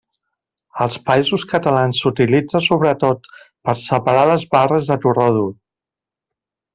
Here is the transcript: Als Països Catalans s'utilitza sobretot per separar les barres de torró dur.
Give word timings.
Als 0.83 0.95
Països 1.09 1.43
Catalans 1.51 1.99
s'utilitza 2.05 2.61
sobretot 2.69 3.29
per 3.69 3.75
separar 3.85 4.23
les 4.31 4.47
barres 4.57 4.89
de 4.93 4.99
torró 5.05 5.29
dur. 5.37 5.45